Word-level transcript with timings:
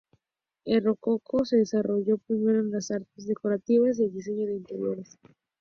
El 0.65 0.83
Rococó 0.83 1.45
se 1.45 1.57
desarrolló 1.57 2.17
primero 2.17 2.59
en 2.61 2.71
las 2.71 2.89
artes 2.89 3.27
decorativas 3.27 3.99
y 3.99 4.05
el 4.05 4.13
diseño 4.13 4.47
de 4.47 4.55
interiores. 4.55 5.19